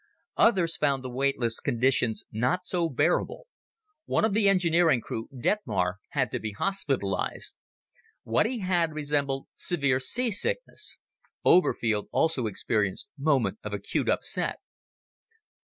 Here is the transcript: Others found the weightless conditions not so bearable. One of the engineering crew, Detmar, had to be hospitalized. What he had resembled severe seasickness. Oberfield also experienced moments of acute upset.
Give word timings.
Others 0.37 0.77
found 0.77 1.03
the 1.03 1.11
weightless 1.11 1.59
conditions 1.59 2.25
not 2.31 2.65
so 2.65 2.89
bearable. 2.89 3.45
One 4.05 4.25
of 4.25 4.33
the 4.33 4.49
engineering 4.49 4.99
crew, 4.99 5.29
Detmar, 5.31 5.99
had 6.13 6.31
to 6.31 6.39
be 6.39 6.53
hospitalized. 6.53 7.53
What 8.23 8.47
he 8.47 8.61
had 8.61 8.93
resembled 8.95 9.45
severe 9.53 9.99
seasickness. 9.99 10.97
Oberfield 11.45 12.07
also 12.11 12.47
experienced 12.47 13.09
moments 13.15 13.59
of 13.63 13.73
acute 13.73 14.09
upset. 14.09 14.55